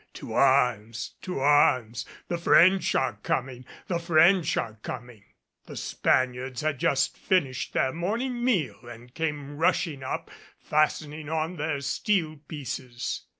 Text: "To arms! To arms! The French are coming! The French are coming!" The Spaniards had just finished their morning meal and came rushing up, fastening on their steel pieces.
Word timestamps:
"To 0.13 0.33
arms! 0.33 1.13
To 1.21 1.37
arms! 1.41 2.07
The 2.27 2.39
French 2.39 2.95
are 2.95 3.19
coming! 3.21 3.65
The 3.85 3.99
French 3.99 4.57
are 4.57 4.79
coming!" 4.81 5.23
The 5.67 5.75
Spaniards 5.77 6.61
had 6.61 6.79
just 6.79 7.15
finished 7.15 7.73
their 7.73 7.93
morning 7.93 8.43
meal 8.43 8.79
and 8.89 9.13
came 9.13 9.57
rushing 9.57 10.01
up, 10.01 10.31
fastening 10.57 11.29
on 11.29 11.57
their 11.57 11.81
steel 11.81 12.37
pieces. 12.47 13.25